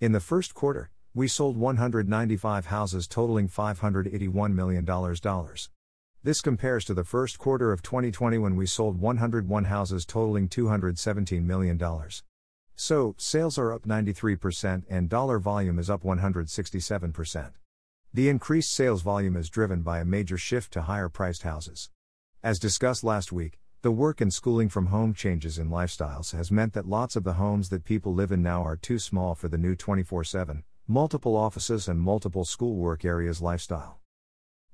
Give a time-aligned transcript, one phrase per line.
[0.00, 4.86] In the first quarter, we sold 195 houses totaling $581 million.
[6.22, 11.42] This compares to the first quarter of 2020 when we sold 101 houses totaling $217
[11.42, 11.82] million.
[12.76, 17.50] So, sales are up 93% and dollar volume is up 167%.
[18.14, 21.90] The increased sales volume is driven by a major shift to higher priced houses.
[22.40, 26.72] As discussed last week, the work and schooling from home changes in lifestyles has meant
[26.72, 29.56] that lots of the homes that people live in now are too small for the
[29.56, 34.00] new 24 7, multiple offices and multiple schoolwork areas lifestyle.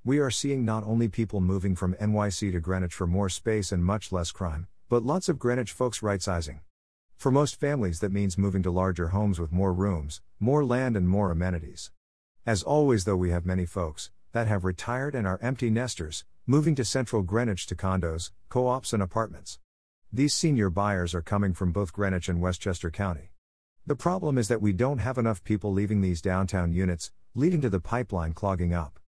[0.07, 3.85] We are seeing not only people moving from NYC to Greenwich for more space and
[3.85, 6.61] much less crime, but lots of Greenwich folks right sizing.
[7.19, 11.07] For most families, that means moving to larger homes with more rooms, more land, and
[11.07, 11.91] more amenities.
[12.47, 16.75] As always, though, we have many folks that have retired and are empty nesters, moving
[16.75, 19.59] to central Greenwich to condos, co ops, and apartments.
[20.13, 23.31] These senior buyers are coming from both Greenwich and Westchester County.
[23.87, 27.71] The problem is that we don't have enough people leaving these downtown units, leading to
[27.71, 29.01] the pipeline clogging up.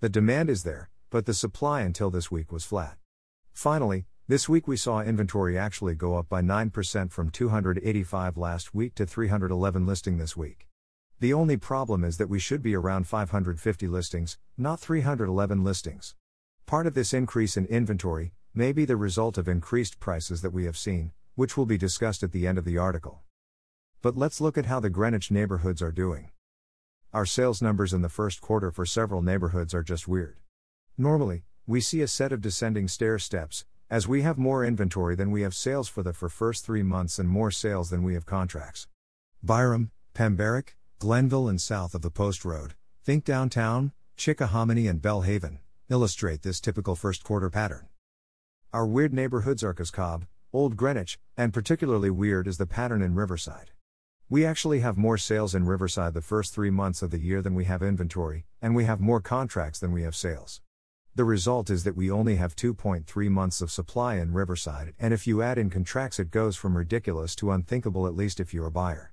[0.00, 2.96] The demand is there, but the supply until this week was flat.
[3.52, 8.96] Finally, this week we saw inventory actually go up by 9% from 285 last week
[8.96, 10.66] to 311 listing this week.
[11.20, 16.16] The only problem is that we should be around 550 listings, not 311 listings.
[16.66, 20.64] Part of this increase in inventory may be the result of increased prices that we
[20.64, 23.20] have seen, which will be discussed at the end of the article.
[24.02, 26.32] But let's look at how the Greenwich neighborhoods are doing.
[27.12, 30.38] Our sales numbers in the first quarter for several neighborhoods are just weird.
[30.98, 35.30] Normally, we see a set of descending stair steps, as we have more inventory than
[35.30, 38.26] we have sales for the for first three months and more sales than we have
[38.26, 38.88] contracts.
[39.40, 45.60] Byram, Pemberwick, Glenville and south of the Post Road, think downtown, Chickahominy and Belle Haven,
[45.88, 47.86] illustrate this typical first quarter pattern.
[48.72, 53.70] Our weird neighborhoods are Cobb, Old Greenwich, and particularly weird is the pattern in Riverside.
[54.28, 57.54] We actually have more sales in Riverside the first three months of the year than
[57.54, 60.60] we have inventory, and we have more contracts than we have sales.
[61.14, 65.24] The result is that we only have 2.3 months of supply in Riverside, and if
[65.24, 68.72] you add in contracts, it goes from ridiculous to unthinkable, at least if you're a
[68.72, 69.12] buyer.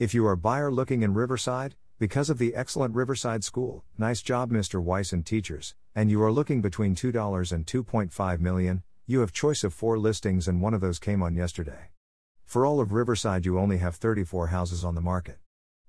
[0.00, 4.20] If you are a buyer looking in Riverside, because of the excellent Riverside School, nice
[4.20, 4.82] job, Mr.
[4.82, 9.62] Weiss and teachers, and you are looking between $2 and 2.5 million, you have choice
[9.62, 11.90] of four listings, and one of those came on yesterday.
[12.44, 15.38] For all of Riverside, you only have 34 houses on the market.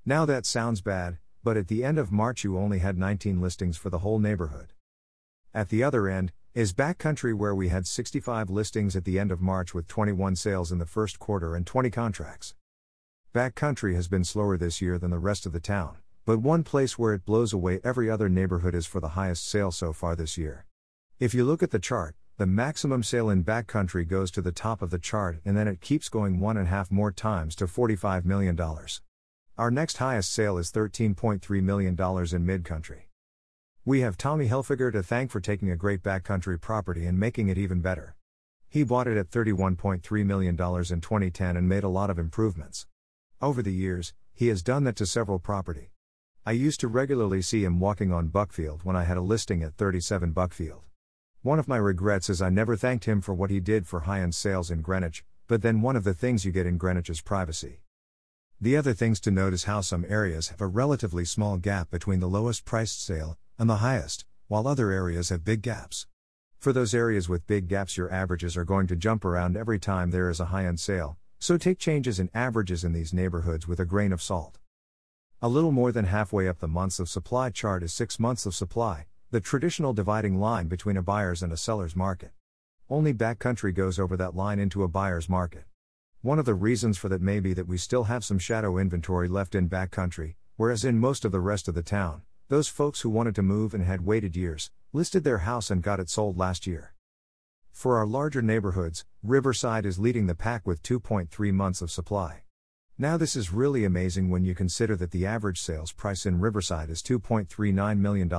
[0.05, 3.77] Now that sounds bad, but at the end of March, you only had 19 listings
[3.77, 4.73] for the whole neighborhood.
[5.53, 9.41] At the other end, is Backcountry, where we had 65 listings at the end of
[9.41, 12.55] March with 21 sales in the first quarter and 20 contracts.
[13.33, 16.97] Backcountry has been slower this year than the rest of the town, but one place
[16.97, 20.39] where it blows away every other neighborhood is for the highest sale so far this
[20.39, 20.65] year.
[21.19, 24.81] If you look at the chart, the maximum sale in Backcountry goes to the top
[24.81, 27.67] of the chart and then it keeps going one and a half more times to
[27.67, 28.59] $45 million.
[29.57, 33.03] Our next highest sale is $13.3 million in Midcountry.
[33.85, 37.57] We have Tommy Hilfiger to thank for taking a great backcountry property and making it
[37.59, 38.15] even better.
[38.67, 42.87] He bought it at $31.3 million in 2010 and made a lot of improvements.
[43.41, 45.91] Over the years, he has done that to several property.
[46.47, 49.73] I used to regularly see him walking on Buckfield when I had a listing at
[49.73, 50.83] 37 Buckfield.
[51.41, 54.19] One of my regrets is I never thanked him for what he did for high
[54.19, 57.19] end sales in Greenwich, but then one of the things you get in Greenwich is
[57.19, 57.81] privacy.
[58.61, 62.19] The other things to note is how some areas have a relatively small gap between
[62.19, 66.05] the lowest priced sale and the highest, while other areas have big gaps.
[66.59, 70.11] For those areas with big gaps, your averages are going to jump around every time
[70.11, 73.79] there is a high end sale, so take changes in averages in these neighborhoods with
[73.79, 74.59] a grain of salt.
[75.41, 78.55] A little more than halfway up the months of supply chart is six months of
[78.55, 82.31] supply, the traditional dividing line between a buyer's and a seller's market.
[82.89, 85.65] Only backcountry goes over that line into a buyer's market.
[86.21, 89.27] One of the reasons for that may be that we still have some shadow inventory
[89.27, 93.09] left in backcountry, whereas in most of the rest of the town, those folks who
[93.09, 96.65] wanted to move and had waited years, listed their house and got it sold last
[96.65, 96.93] year.
[97.73, 102.44] For our larger neighborhoods, Riverside is leading the pack with 2.3 months of supply.
[102.97, 106.89] Now, this is really amazing when you consider that the average sales price in Riverside
[106.89, 108.29] is $2.39 million.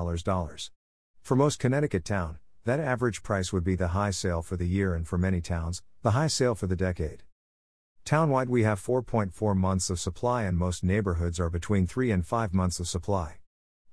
[1.21, 4.95] For most Connecticut town, that average price would be the high sale for the year
[4.95, 7.23] and for many towns, the high sale for the decade.
[8.07, 12.55] Townwide, we have 4.4 months of supply, and most neighborhoods are between 3 and 5
[12.55, 13.41] months of supply.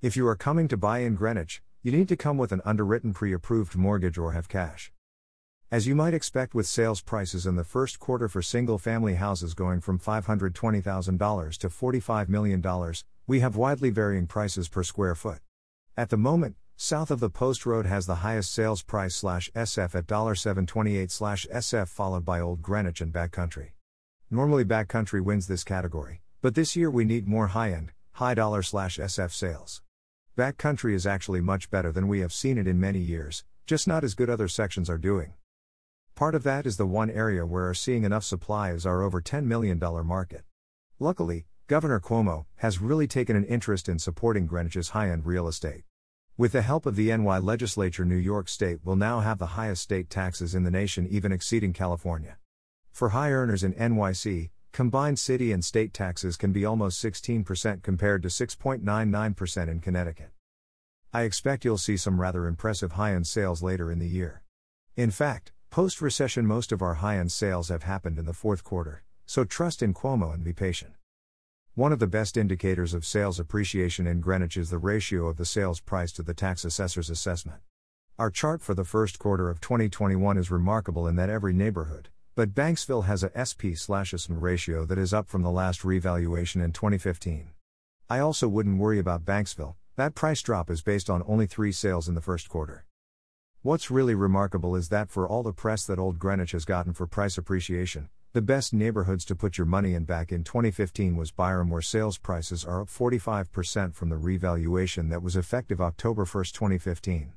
[0.02, 3.12] If you are coming to buy in Greenwich, you need to come with an underwritten
[3.12, 4.93] pre approved mortgage or have cash.
[5.74, 9.56] As you might expect with sales prices in the first quarter for single family houses
[9.56, 12.94] going from $520,000 to $45 million,
[13.26, 15.40] we have widely varying prices per square foot.
[15.98, 19.96] At the moment, south of the post road has the highest sales price slash SF
[19.96, 23.72] at $728 slash SF followed by Old Greenwich and Backcountry.
[24.30, 28.62] Normally Backcountry wins this category, But this year we need more high end, high dollar
[28.62, 29.82] slash SF sales.
[30.38, 34.04] Backcountry is actually much better than we have seen it in many years, just not
[34.04, 35.34] as good other sections are doing.
[36.16, 39.20] Part of that is the one area where are seeing enough supply is our over
[39.20, 40.44] $10 million market.
[41.00, 45.86] Luckily, Governor Cuomo has really taken an interest in supporting Greenwich's high end real estate.
[46.38, 49.82] With the help of the NY legislature, New York State will now have the highest
[49.82, 52.38] state taxes in the nation, even exceeding California.
[52.92, 58.22] For high earners in NYC, combined city and state taxes can be almost 16% compared
[58.22, 60.30] to 6.99% in Connecticut.
[61.12, 64.44] I expect you'll see some rather impressive high end sales later in the year.
[64.96, 68.64] In fact, post recession, most of our high end sales have happened in the fourth
[68.64, 70.94] quarter, so trust in Cuomo and be patient.
[71.74, 75.48] One of the best indicators of sales appreciation in Greenwich is the ratio of the
[75.48, 77.58] sales price to the tax assessor's assessment.
[78.20, 82.54] Our chart for the first quarter of 2021 is remarkable in that every neighborhood, but
[82.54, 87.50] Banksville has a SP/SM ratio that is up from the last revaluation in 2015.
[88.12, 92.08] I also wouldn't worry about Banksville, that price drop is based on only 3 sales
[92.08, 92.86] in the first quarter.
[93.64, 97.08] What's really remarkable is that for all the press that Old Greenwich has gotten for
[97.08, 101.70] price appreciation, the best neighborhoods to put your money in back in 2015 was Byram,
[101.70, 107.32] where sales prices are up 45% from the revaluation that was effective October 1, 2015.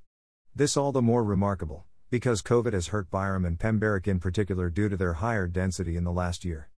[0.53, 4.89] This all the more remarkable, because COVID has hurt Byram and Pemberwick in particular due
[4.89, 6.71] to their higher density in the last year.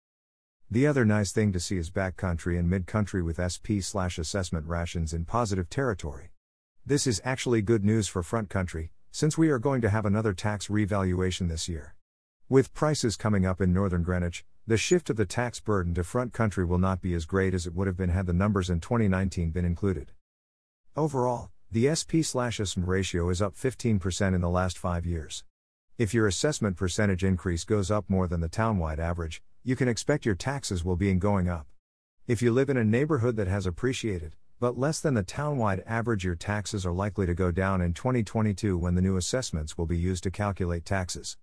[0.70, 5.14] The other nice thing to see is backcountry and mid-country with SP slash assessment rations
[5.14, 6.32] in positive territory.
[6.86, 10.32] This is actually good news for front country, since we are going to have another
[10.32, 11.96] tax revaluation this year.
[12.48, 16.34] With prices coming up in northern Greenwich, the shift of the tax burden to front
[16.34, 18.80] country will not be as great as it would have been had the numbers in
[18.80, 20.12] 2019 been included.
[20.96, 25.44] Overall, the SP/SM ratio is up 15% in the last 5 years.
[25.98, 30.28] If your assessment percentage increase goes up more than the townwide average, you can expect
[30.28, 31.66] your taxes will be going up.
[32.28, 36.26] If you live in a neighborhood that has appreciated, but less than the townwide average,
[36.26, 39.98] your taxes are likely to go down in 2022 when the new assessments will be
[39.98, 41.38] used to calculate taxes.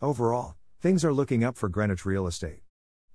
[0.00, 2.62] Overall, things are looking up for Greenwich real estate.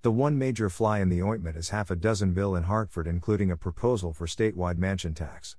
[0.04, 3.50] The one major fly in the ointment is half a dozen bill in Hartford, including
[3.50, 5.56] a proposal for statewide mansion tax.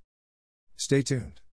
[0.76, 1.40] Stay tuned.